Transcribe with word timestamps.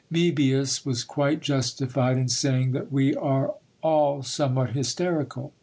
Moebius 0.09 0.83
was 0.83 1.03
quite 1.03 1.41
justified 1.41 2.17
in 2.17 2.27
saying 2.27 2.71
that 2.71 2.91
we 2.91 3.13
are 3.13 3.53
all 3.83 4.23
somewhat 4.23 4.71
hysterical. 4.71 5.53